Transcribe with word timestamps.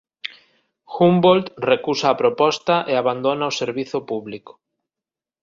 Humboldt 0.95 1.51
recusa 1.65 2.07
a 2.11 2.17
proposta 2.23 2.75
e 2.91 2.93
abandona 3.01 3.51
o 3.51 3.57
servizo 3.61 3.99
público. 4.09 4.51